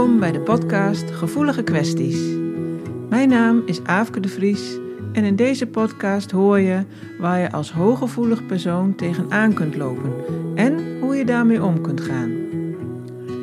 [0.00, 2.18] Welkom bij de podcast Gevoelige Kwesties.
[3.08, 4.78] Mijn naam is Aafke de Vries
[5.12, 6.84] en in deze podcast hoor je
[7.18, 10.12] waar je als hooggevoelig persoon tegenaan kunt lopen
[10.54, 12.30] en hoe je daarmee om kunt gaan.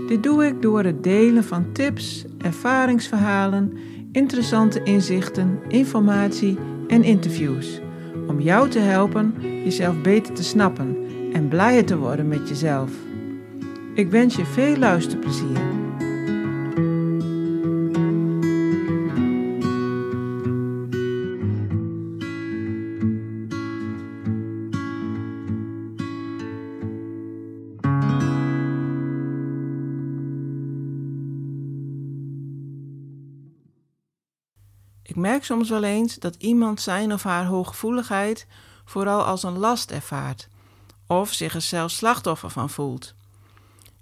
[0.07, 3.73] Dit doe ik door het delen van tips, ervaringsverhalen,
[4.11, 7.81] interessante inzichten, informatie en interviews.
[8.27, 9.33] Om jou te helpen
[9.63, 10.97] jezelf beter te snappen
[11.33, 12.91] en blijer te worden met jezelf.
[13.93, 15.77] Ik wens je veel luisterplezier.
[35.47, 38.47] Soms wel eens dat iemand zijn of haar hooggevoeligheid
[38.85, 40.47] vooral als een last ervaart,
[41.05, 43.13] of zich er slachtoffer van voelt.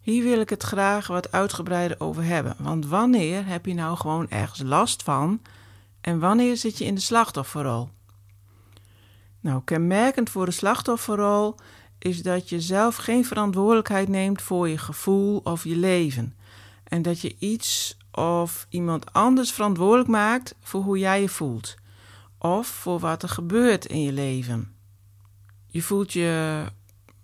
[0.01, 4.29] Hier wil ik het graag wat uitgebreider over hebben, want wanneer heb je nou gewoon
[4.29, 5.41] ergens last van
[6.01, 7.89] en wanneer zit je in de slachtofferrol?
[9.39, 11.55] Nou, kenmerkend voor de slachtofferrol
[11.99, 16.35] is dat je zelf geen verantwoordelijkheid neemt voor je gevoel of je leven
[16.83, 21.75] en dat je iets of iemand anders verantwoordelijk maakt voor hoe jij je voelt
[22.37, 24.75] of voor wat er gebeurt in je leven.
[25.67, 26.63] Je voelt je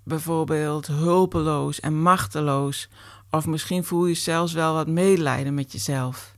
[0.03, 2.89] bijvoorbeeld hulpeloos en machteloos,
[3.29, 6.35] of misschien voel je zelfs wel wat medelijden met jezelf.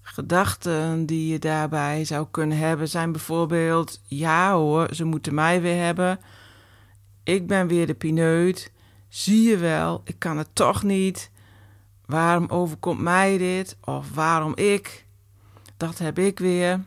[0.00, 5.84] Gedachten die je daarbij zou kunnen hebben zijn bijvoorbeeld: ja hoor, ze moeten mij weer
[5.84, 6.20] hebben.
[7.22, 8.72] Ik ben weer de pineut.
[9.08, 11.30] Zie je wel, ik kan het toch niet.
[12.10, 13.76] Waarom overkomt mij dit?
[13.84, 15.06] Of waarom ik?
[15.76, 16.84] Dat heb ik weer.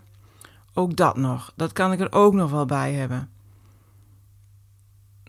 [0.73, 1.53] Ook dat nog.
[1.55, 3.29] Dat kan ik er ook nog wel bij hebben.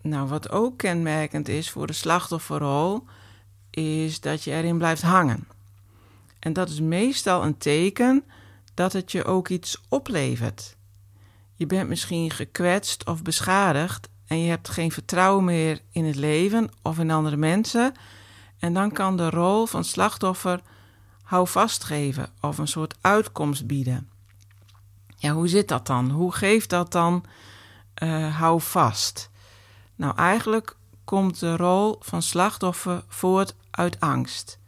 [0.01, 3.03] Nou, wat ook kenmerkend is voor de slachtofferrol,
[3.69, 5.47] is dat je erin blijft hangen.
[6.39, 8.23] En dat is meestal een teken
[8.73, 10.75] dat het je ook iets oplevert.
[11.55, 16.69] Je bent misschien gekwetst of beschadigd en je hebt geen vertrouwen meer in het leven
[16.81, 17.93] of in andere mensen.
[18.59, 20.61] En dan kan de rol van slachtoffer
[21.23, 24.09] houvast geven of een soort uitkomst bieden.
[25.17, 26.09] Ja, hoe zit dat dan?
[26.09, 27.25] Hoe geeft dat dan
[28.03, 29.29] uh, houvast?
[29.95, 34.59] Nou, eigenlijk komt de rol van slachtoffer voort uit angst.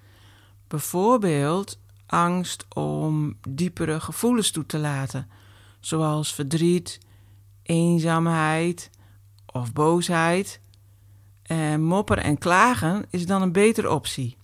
[0.68, 5.30] Bijvoorbeeld angst om diepere gevoelens toe te laten,
[5.80, 7.00] zoals verdriet,
[7.64, 8.90] eenzaamheid
[9.46, 10.60] of boosheid.
[11.48, 14.38] En mopperen en klagen is dan een betere optie.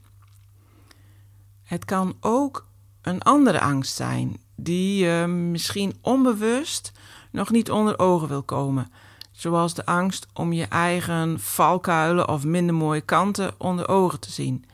[1.64, 2.68] Het kan ook
[3.02, 6.91] een andere angst zijn, die je misschien onbewust
[7.31, 8.91] nog niet onder ogen wil komen
[9.34, 14.66] zoals de angst om je eigen valkuilen of minder mooie kanten onder ogen te zien,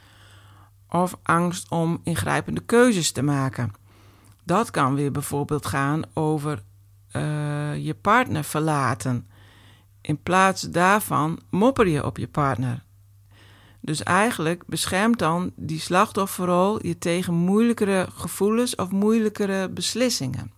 [0.89, 3.73] of angst om ingrijpende keuzes te maken.
[4.43, 6.63] Dat kan weer bijvoorbeeld gaan over
[7.11, 9.27] uh, je partner verlaten.
[10.09, 12.83] In plaats daarvan mopper je op je partner.
[13.79, 20.51] Dus eigenlijk beschermt dan die slachtofferrol je tegen moeilijkere gevoelens of moeilijkere beslissingen.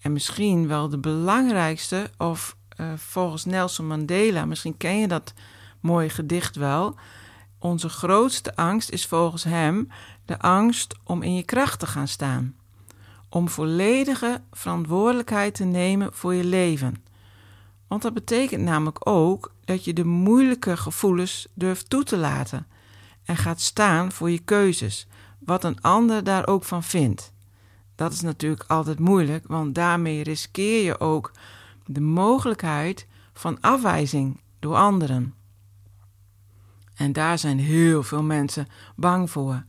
[0.00, 5.32] En misschien wel de belangrijkste, of uh, volgens Nelson Mandela, misschien ken je dat
[5.80, 6.94] mooie gedicht wel.
[7.58, 9.88] Onze grootste angst is volgens hem
[10.24, 12.56] de angst om in je kracht te gaan staan.
[13.28, 17.03] Om volledige verantwoordelijkheid te nemen voor je leven.
[17.94, 22.66] Want dat betekent namelijk ook dat je de moeilijke gevoelens durft toe te laten
[23.24, 25.06] en gaat staan voor je keuzes,
[25.38, 27.32] wat een ander daar ook van vindt.
[27.94, 31.32] Dat is natuurlijk altijd moeilijk, want daarmee riskeer je ook
[31.86, 35.34] de mogelijkheid van afwijzing door anderen.
[36.94, 39.64] En daar zijn heel veel mensen bang voor.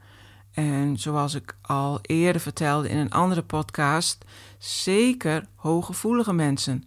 [0.51, 4.25] En zoals ik al eerder vertelde in een andere podcast,
[4.57, 6.83] zeker hooggevoelige mensen,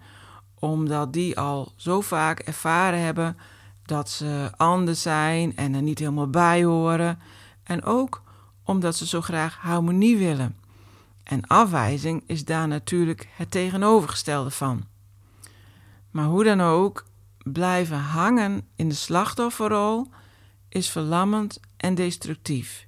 [0.59, 3.37] omdat die al zo vaak ervaren hebben
[3.83, 7.19] dat ze anders zijn en er niet helemaal bij horen.
[7.63, 8.23] En ook
[8.65, 10.57] omdat ze zo graag harmonie willen.
[11.23, 14.87] En afwijzing is daar natuurlijk het tegenovergestelde van.
[16.11, 17.05] Maar hoe dan ook,
[17.39, 20.09] blijven hangen in de slachtofferrol
[20.69, 22.87] is verlammend en destructief.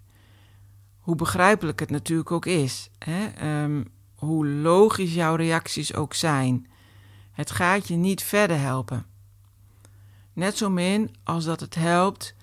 [0.99, 3.63] Hoe begrijpelijk het natuurlijk ook is, hè?
[3.63, 6.70] Um, hoe logisch jouw reacties ook zijn,
[7.33, 9.07] het gaat je niet verder helpen.
[10.33, 12.35] Net zo min als dat het helpt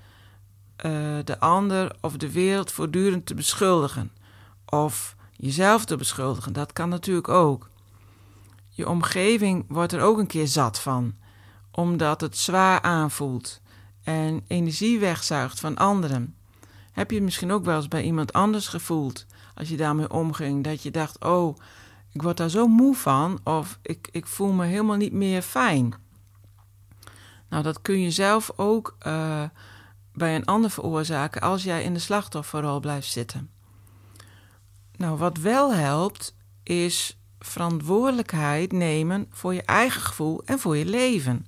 [0.85, 4.11] uh, de ander of de wereld voortdurend te beschuldigen
[4.65, 6.53] of jezelf te beschuldigen.
[6.53, 7.69] Dat kan natuurlijk ook.
[8.69, 11.15] Je omgeving wordt er ook een keer zat van,
[11.71, 13.61] omdat het zwaar aanvoelt
[14.03, 16.35] en energie wegzuigt van anderen.
[16.91, 19.25] Heb je misschien ook wel eens bij iemand anders gevoeld,
[19.55, 21.57] als je daarmee omging, dat je dacht: Oh,
[22.11, 25.93] ik word daar zo moe van, of ik, ik voel me helemaal niet meer fijn.
[27.49, 29.43] Nou, dat kun je zelf ook uh,
[30.13, 33.49] bij een ander veroorzaken als jij in de slachtofferrol blijft zitten.
[34.95, 41.45] Nou, wat wel helpt, is verantwoordelijkheid nemen voor je eigen gevoel en voor je leven.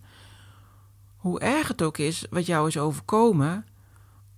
[1.16, 3.66] Hoe erg het ook is wat jou is overkomen,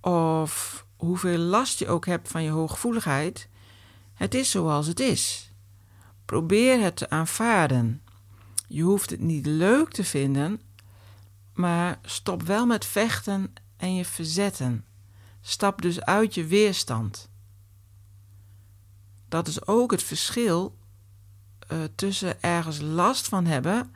[0.00, 3.48] of hoeveel last je ook hebt van je hooggevoeligheid,
[4.14, 5.51] het is zoals het is.
[6.32, 8.02] Probeer het te aanvaarden.
[8.68, 10.60] Je hoeft het niet leuk te vinden,
[11.54, 14.84] maar stop wel met vechten en je verzetten.
[15.40, 17.28] Stap dus uit je weerstand.
[19.28, 20.76] Dat is ook het verschil
[21.72, 23.94] uh, tussen ergens last van hebben,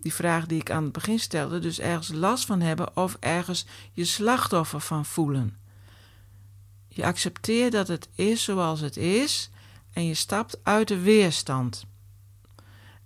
[0.00, 3.66] die vraag die ik aan het begin stelde, dus ergens last van hebben of ergens
[3.92, 5.56] je slachtoffer van voelen.
[6.88, 9.50] Je accepteert dat het is zoals het is
[9.94, 11.86] en je stapt uit de weerstand.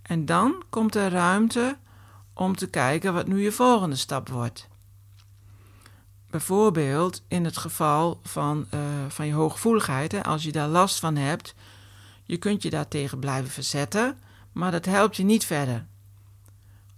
[0.02, 1.78] En dan komt er ruimte
[2.34, 4.68] om te kijken wat nu je volgende stap wordt.
[6.30, 11.54] Bijvoorbeeld in het geval van, uh, van je hooggevoeligheid, als je daar last van hebt,
[12.24, 14.18] je kunt je daartegen blijven verzetten,
[14.52, 15.86] maar dat helpt je niet verder.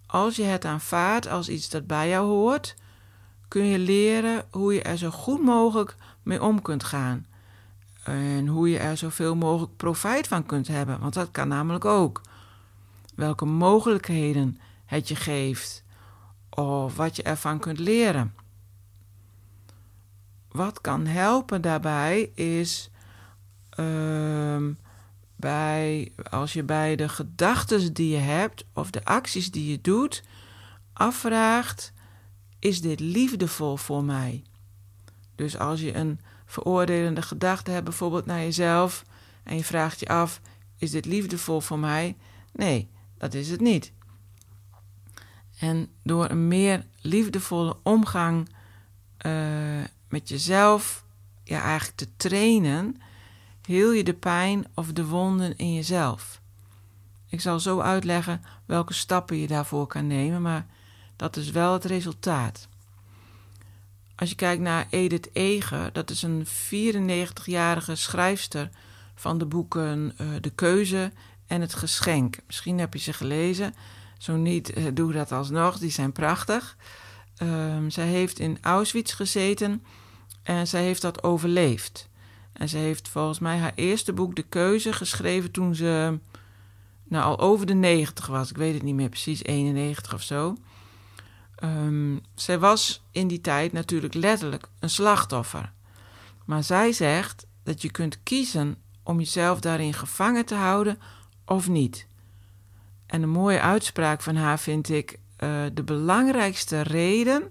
[0.07, 2.75] Als je het aanvaardt als iets dat bij jou hoort,
[3.49, 7.27] kun je leren hoe je er zo goed mogelijk mee om kunt gaan.
[8.03, 12.21] En hoe je er zoveel mogelijk profijt van kunt hebben, want dat kan namelijk ook.
[13.15, 15.85] Welke mogelijkheden het je geeft,
[16.51, 18.35] of wat je ervan kunt leren.
[20.49, 22.91] Wat kan helpen daarbij is
[23.81, 24.67] uh,
[25.37, 30.23] bij, als je bij de gedachten die je hebt of de acties die je doet
[30.93, 31.93] afvraagt:
[32.59, 34.43] is dit liefdevol voor mij?
[35.35, 36.21] Dus als je een
[36.51, 39.05] veroordelende gedachte hebt, bijvoorbeeld naar jezelf,
[39.43, 40.41] en je vraagt je af:
[40.77, 42.17] is dit liefdevol voor mij?
[42.53, 42.89] Nee,
[43.19, 43.93] dat is het niet.
[45.59, 48.49] En door een meer liefdevolle omgang
[49.27, 51.05] uh, met jezelf,
[51.45, 53.01] ja, eigenlijk te trainen,
[53.67, 56.41] heel je de pijn of de wonden in jezelf.
[57.29, 60.67] Ik zal zo uitleggen welke stappen je daarvoor kan nemen, maar
[61.17, 62.69] dat is wel het resultaat.
[64.21, 68.71] Als je kijkt naar Edith Eger, dat is een 94-jarige schrijfster
[69.15, 71.13] van de boeken uh, De Keuze
[71.47, 72.37] en Het Geschenk.
[72.47, 73.75] Misschien heb je ze gelezen.
[74.19, 76.77] Zo niet, uh, doe dat alsnog, die zijn prachtig.
[77.43, 79.85] Um, zij heeft in Auschwitz gezeten
[80.43, 82.09] en zij heeft dat overleefd.
[82.53, 86.19] En ze heeft volgens mij haar eerste boek De Keuze geschreven toen ze
[87.05, 88.51] nou, al over de 90 was.
[88.51, 90.57] Ik weet het niet meer precies, 91 of zo.
[91.65, 95.73] Um, zij was in die tijd natuurlijk letterlijk een slachtoffer.
[96.45, 100.99] Maar zij zegt dat je kunt kiezen om jezelf daarin gevangen te houden
[101.45, 102.07] of niet.
[103.07, 107.49] En een mooie uitspraak van haar vind ik: uh, de belangrijkste reden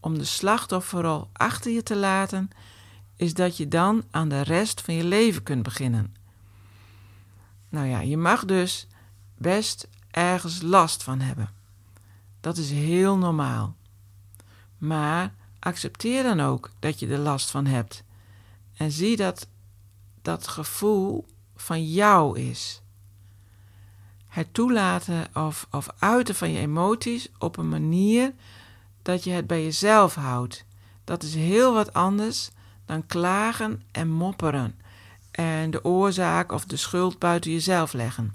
[0.00, 2.50] om de slachtofferrol achter je te laten
[3.16, 6.14] is dat je dan aan de rest van je leven kunt beginnen.
[7.68, 8.86] Nou ja, je mag dus
[9.36, 11.57] best ergens last van hebben.
[12.40, 13.76] Dat is heel normaal.
[14.78, 18.04] Maar accepteer dan ook dat je er last van hebt.
[18.76, 19.48] En zie dat
[20.22, 21.26] dat gevoel
[21.56, 22.82] van jou is.
[24.26, 28.32] Het toelaten of, of uiten van je emoties op een manier
[29.02, 30.64] dat je het bij jezelf houdt.
[31.04, 32.50] Dat is heel wat anders
[32.84, 34.78] dan klagen en mopperen
[35.30, 38.34] en de oorzaak of de schuld buiten jezelf leggen.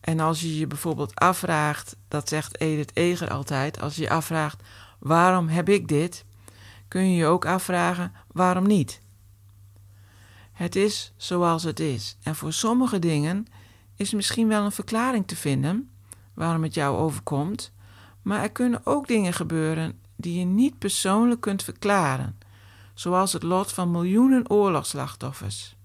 [0.00, 4.62] En als je je bijvoorbeeld afvraagt, dat zegt Edith Eger altijd, als je je afvraagt
[4.98, 6.24] waarom heb ik dit,
[6.88, 9.00] kun je je ook afvragen waarom niet.
[10.52, 13.46] Het is zoals het is en voor sommige dingen
[13.96, 15.90] is misschien wel een verklaring te vinden
[16.34, 17.72] waarom het jou overkomt,
[18.22, 22.38] maar er kunnen ook dingen gebeuren die je niet persoonlijk kunt verklaren
[22.94, 25.76] zoals het lot van miljoenen oorlogsslachtoffers.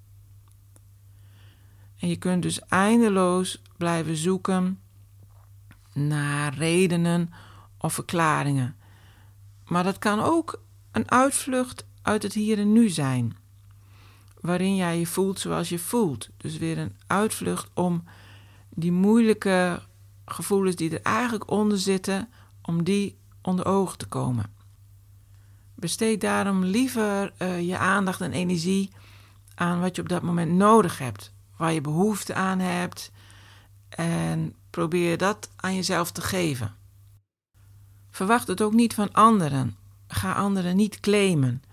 [2.03, 4.79] En je kunt dus eindeloos blijven zoeken
[5.93, 7.29] naar redenen
[7.77, 8.75] of verklaringen.
[9.65, 13.37] Maar dat kan ook een uitvlucht uit het hier en nu zijn,
[14.41, 16.29] waarin jij je voelt zoals je voelt.
[16.37, 18.03] Dus weer een uitvlucht om
[18.69, 19.81] die moeilijke
[20.25, 22.29] gevoelens die er eigenlijk onder zitten,
[22.61, 24.53] om die onder ogen te komen.
[25.75, 28.91] Besteed daarom liever uh, je aandacht en energie
[29.55, 31.33] aan wat je op dat moment nodig hebt,
[31.63, 33.11] waar je behoefte aan hebt
[33.89, 36.75] en probeer dat aan jezelf te geven.
[38.09, 39.77] Verwacht het ook niet van anderen.
[40.07, 41.63] Ga anderen niet claimen.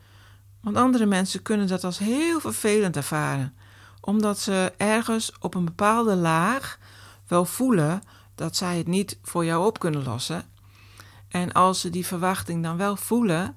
[0.60, 3.54] Want andere mensen kunnen dat als heel vervelend ervaren,
[4.00, 6.78] omdat ze ergens op een bepaalde laag
[7.26, 8.02] wel voelen
[8.34, 10.44] dat zij het niet voor jou op kunnen lossen.
[11.28, 13.56] En als ze die verwachting dan wel voelen,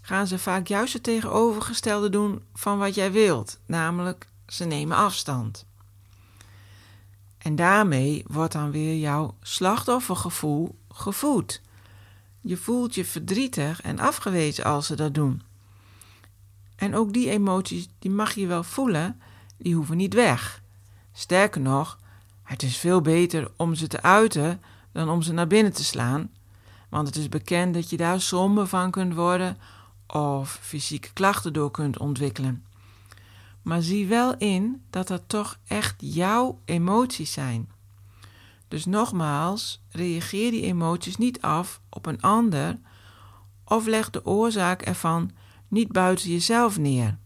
[0.00, 5.66] gaan ze vaak juist het tegenovergestelde doen van wat jij wilt, namelijk ze nemen afstand.
[7.44, 11.60] En daarmee wordt dan weer jouw slachtoffergevoel gevoed.
[12.40, 15.42] Je voelt je verdrietig en afgewezen als ze dat doen.
[16.76, 19.20] En ook die emoties, die mag je wel voelen,
[19.56, 20.62] die hoeven niet weg.
[21.12, 21.98] Sterker nog,
[22.42, 24.60] het is veel beter om ze te uiten
[24.92, 26.30] dan om ze naar binnen te slaan,
[26.88, 29.56] want het is bekend dat je daar somber van kunt worden
[30.06, 32.64] of fysieke klachten door kunt ontwikkelen.
[33.64, 37.70] Maar zie wel in dat dat toch echt jouw emoties zijn.
[38.68, 42.78] Dus nogmaals, reageer die emoties niet af op een ander
[43.64, 45.30] of leg de oorzaak ervan
[45.68, 47.18] niet buiten jezelf neer.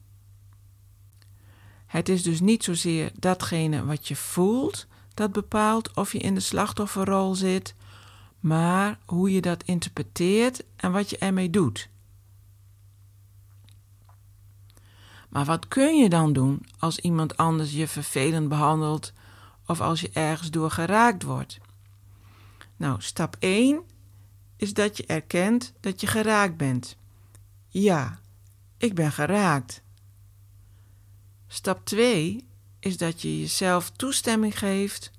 [1.87, 6.41] Het is dus niet zozeer datgene wat je voelt dat bepaalt of je in de
[6.41, 7.75] slachtofferrol zit,
[8.41, 11.89] maar hoe je dat interpreteert en wat je ermee doet.
[15.29, 19.13] Maar wat kun je dan doen als iemand anders je vervelend behandelt
[19.67, 21.59] of als je ergens door geraakt wordt?
[22.77, 23.83] Nou, stap 1
[24.57, 26.97] is dat je erkent dat je geraakt bent.
[27.69, 28.19] Ja,
[28.77, 29.83] ik ben geraakt.
[31.47, 32.47] Stap 2
[32.81, 35.11] is dat je jezelf toestemming geeft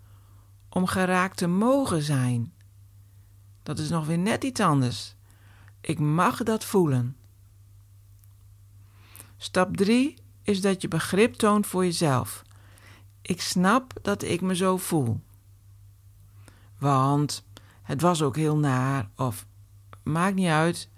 [0.69, 2.53] om geraakt te mogen zijn.
[3.63, 5.15] Dat is nog weer net iets anders.
[5.81, 7.15] Ik mag dat voelen.
[9.41, 12.43] Stap 3 is dat je begrip toont voor jezelf.
[13.21, 15.21] Ik snap dat ik me zo voel.
[16.77, 17.45] Want
[17.81, 19.45] het was ook heel naar of
[20.03, 20.89] maakt niet uit.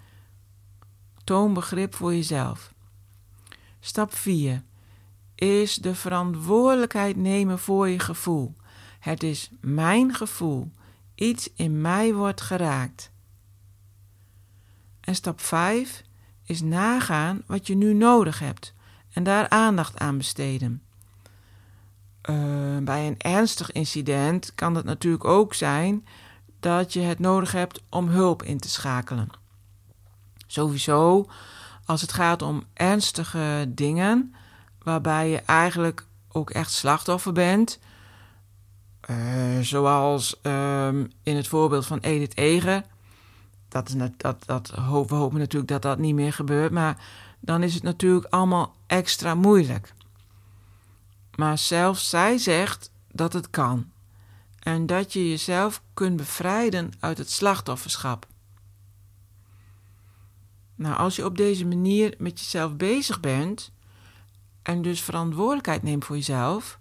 [1.24, 2.74] Toon begrip voor jezelf.
[3.80, 4.64] Stap 4
[5.36, 8.56] is de verantwoordelijkheid nemen voor je gevoel.
[9.00, 10.72] Het is mijn gevoel.
[11.16, 13.12] Iets in mij wordt geraakt.
[15.00, 16.04] En stap 5
[16.46, 18.74] is nagaan wat je nu nodig hebt
[19.14, 20.82] en daar aandacht aan besteden.
[22.30, 26.06] Uh, bij een ernstig incident kan het natuurlijk ook zijn
[26.60, 29.30] dat je het nodig hebt om hulp in te schakelen.
[30.48, 31.30] Sowieso,
[31.86, 34.36] als het gaat om ernstige dingen,
[34.84, 37.80] waarbij je eigenlijk ook echt slachtoffer bent,
[39.10, 42.84] uh, zoals um, in het voorbeeld van Edith Eger,
[43.72, 47.04] dat is dat, dat, we hopen natuurlijk dat dat niet meer gebeurt, maar
[47.40, 49.94] dan is het natuurlijk allemaal extra moeilijk.
[51.36, 53.92] Maar zelfs zij zegt dat het kan
[54.60, 58.28] en dat je jezelf kunt bevrijden uit het slachtofferschap.
[60.76, 63.72] Nou, als je op deze manier met jezelf bezig bent
[64.62, 66.80] en dus verantwoordelijkheid neemt voor jezelf,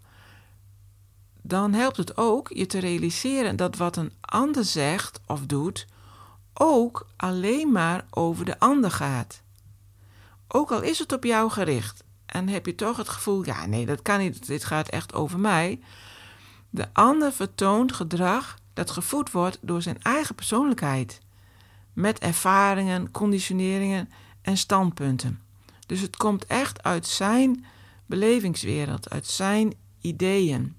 [1.42, 5.86] dan helpt het ook je te realiseren dat wat een ander zegt of doet
[6.54, 9.42] ook alleen maar over de ander gaat.
[10.48, 13.86] Ook al is het op jou gericht en heb je toch het gevoel, ja nee,
[13.86, 15.80] dat kan niet, dit gaat echt over mij.
[16.70, 21.20] De ander vertoont gedrag dat gevoed wordt door zijn eigen persoonlijkheid,
[21.92, 24.08] met ervaringen, conditioneringen
[24.42, 25.40] en standpunten.
[25.86, 27.64] Dus het komt echt uit zijn
[28.06, 30.76] belevingswereld, uit zijn ideeën.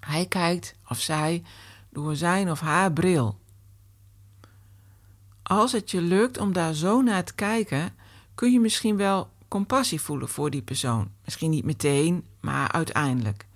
[0.00, 1.42] Hij kijkt of zij
[1.90, 3.38] door zijn of haar bril.
[5.48, 7.94] Als het je lukt om daar zo naar te kijken,
[8.34, 11.10] kun je misschien wel compassie voelen voor die persoon.
[11.24, 13.46] Misschien niet meteen, maar uiteindelijk.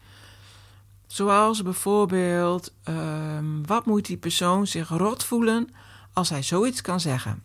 [1.07, 5.69] Zoals bijvoorbeeld, um, wat moet die persoon zich rot voelen
[6.13, 7.43] als hij zoiets kan zeggen?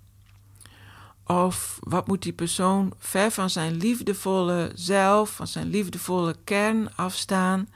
[1.26, 7.70] Of wat moet die persoon ver van zijn liefdevolle zelf, van zijn liefdevolle kern afstaan,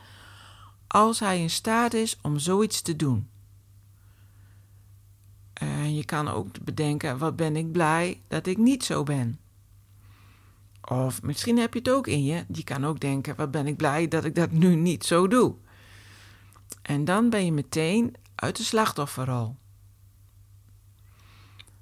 [0.88, 3.31] als hij in staat is om zoiets te doen?
[5.62, 9.40] En je kan ook bedenken: wat ben ik blij dat ik niet zo ben.
[10.82, 12.46] Of misschien heb je het ook in je.
[12.52, 15.56] Je kan ook denken: wat ben ik blij dat ik dat nu niet zo doe.
[16.82, 19.56] En dan ben je meteen uit de slachtofferrol.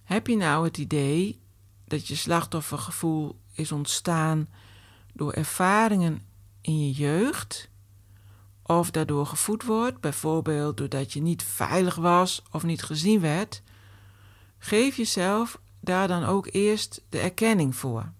[0.03, 1.39] Heb je nou het idee
[1.85, 4.47] dat je slachtoffergevoel is ontstaan
[5.13, 6.21] door ervaringen
[6.61, 7.69] in je jeugd?
[8.63, 13.61] Of daardoor gevoed wordt, bijvoorbeeld doordat je niet veilig was of niet gezien werd?
[14.59, 18.11] Geef jezelf daar dan ook eerst de erkenning voor.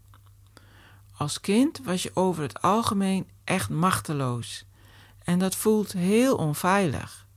[1.18, 4.66] Als kind was je over het algemeen echt machteloos
[5.24, 7.28] en dat voelt heel onveilig.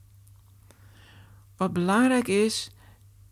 [1.57, 2.71] Wat belangrijk is,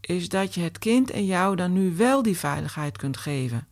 [0.00, 3.68] is dat je het kind en jou dan nu wel die veiligheid kunt geven.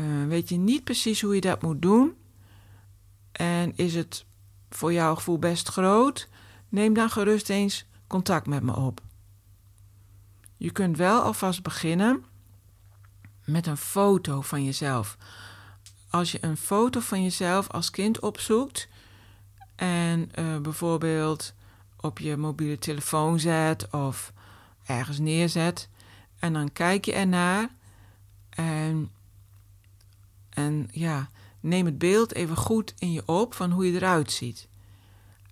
[0.00, 2.16] Uh, weet je niet precies hoe je dat moet doen
[3.32, 4.24] en is het
[4.70, 6.28] voor jouw gevoel best groot,
[6.68, 9.00] neem dan gerust eens contact met me op.
[10.58, 12.24] Je kunt wel alvast beginnen
[13.44, 15.16] met een foto van jezelf.
[16.10, 18.88] Als je een foto van jezelf als kind opzoekt
[19.76, 21.52] en uh, bijvoorbeeld
[22.00, 24.32] op je mobiele telefoon zet of
[24.84, 25.88] ergens neerzet
[26.38, 27.68] en dan kijk je ernaar
[28.50, 29.10] en,
[30.50, 34.68] en ja, neem het beeld even goed in je op van hoe je eruit ziet.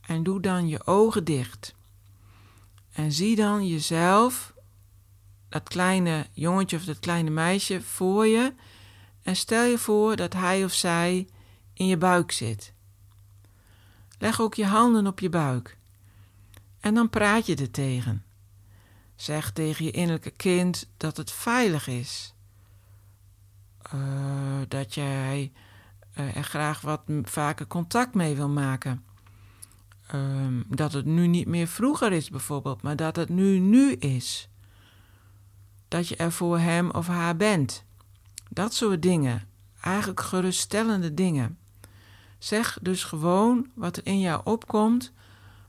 [0.06, 1.74] En doe dan je ogen dicht.
[2.92, 4.54] En zie dan jezelf,
[5.48, 8.54] dat kleine jongetje of dat kleine meisje voor je.
[9.22, 11.28] En stel je voor dat hij of zij
[11.72, 12.74] in je buik zit.
[14.18, 15.78] Leg ook je handen op je buik.
[16.80, 18.24] En dan praat je er tegen.
[19.14, 22.34] Zeg tegen je innerlijke kind dat het veilig is.
[23.94, 25.52] Uh, dat jij
[26.18, 29.04] uh, er graag wat vaker contact mee wil maken.
[30.14, 34.48] Um, dat het nu niet meer vroeger is bijvoorbeeld, maar dat het nu nu is.
[35.88, 37.84] Dat je er voor hem of haar bent.
[38.48, 39.48] Dat soort dingen.
[39.80, 41.58] Eigenlijk geruststellende dingen.
[42.38, 45.12] Zeg dus gewoon wat er in jou opkomt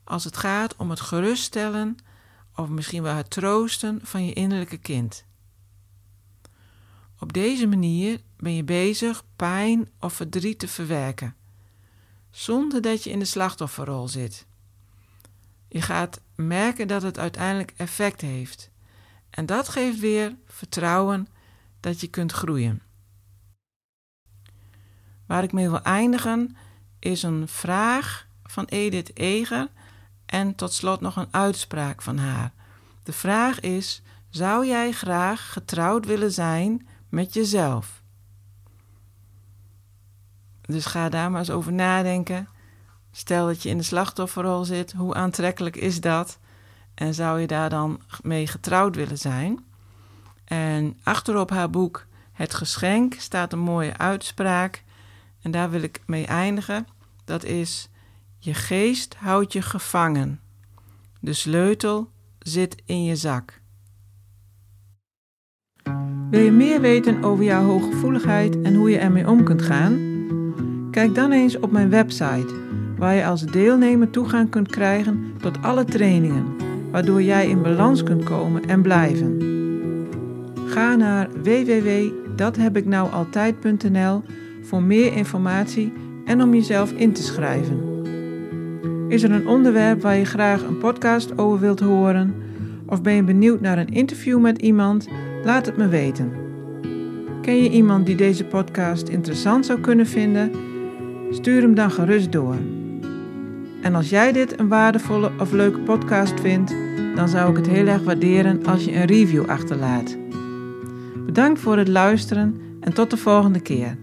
[0.03, 1.97] als het gaat om het geruststellen
[2.55, 5.25] of misschien wel het troosten van je innerlijke kind.
[7.19, 11.35] Op deze manier ben je bezig pijn of verdriet te verwerken,
[12.29, 14.45] zonder dat je in de slachtofferrol zit.
[15.67, 18.69] Je gaat merken dat het uiteindelijk effect heeft.
[19.37, 21.27] En dat geeft weer vertrouwen
[21.79, 22.81] dat je kunt groeien.
[25.25, 26.55] Waar ik mee wil eindigen
[26.99, 29.67] is een vraag van Edith Eger
[30.25, 32.53] en tot slot nog een uitspraak van haar.
[33.03, 38.01] De vraag is: zou jij graag getrouwd willen zijn met jezelf?
[40.61, 42.47] Dus ga daar maar eens over nadenken.
[43.11, 46.39] Stel dat je in de slachtofferrol zit, hoe aantrekkelijk is dat?
[46.97, 49.65] En zou je daar dan mee getrouwd willen zijn?
[50.45, 54.83] En achterop haar boek Het Geschenk staat een mooie uitspraak.
[55.41, 56.87] En daar wil ik mee eindigen.
[57.25, 57.89] Dat is:
[58.37, 60.39] Je geest houdt je gevangen.
[61.19, 63.61] De sleutel zit in je zak.
[66.29, 70.15] Wil je meer weten over jouw hooggevoeligheid en hoe je ermee om kunt gaan?
[70.91, 72.55] Kijk dan eens op mijn website,
[72.97, 78.23] waar je als deelnemer toegang kunt krijgen tot alle trainingen, waardoor jij in balans kunt
[78.23, 79.41] komen en blijven.
[80.67, 84.23] Ga naar www.dathebiknoualtijd.nl
[84.61, 85.93] voor meer informatie
[86.25, 87.95] en om jezelf in te schrijven.
[89.07, 92.35] Is er een onderwerp waar je graag een podcast over wilt horen?
[92.85, 95.07] Of ben je benieuwd naar een interview met iemand?
[95.43, 96.31] Laat het me weten.
[97.41, 100.51] Ken je iemand die deze podcast interessant zou kunnen vinden?
[101.29, 102.55] Stuur hem dan gerust door.
[103.81, 106.75] En als jij dit een waardevolle of leuke podcast vindt,
[107.15, 110.17] dan zou ik het heel erg waarderen als je een review achterlaat.
[111.25, 113.97] Bedankt voor het luisteren en tot de volgende keer.